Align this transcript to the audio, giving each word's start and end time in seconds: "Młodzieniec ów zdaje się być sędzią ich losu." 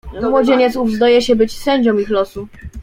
"Młodzieniec 0.21 0.75
ów 0.75 0.91
zdaje 0.91 1.21
się 1.21 1.35
być 1.35 1.57
sędzią 1.57 1.97
ich 1.97 2.09
losu." 2.09 2.47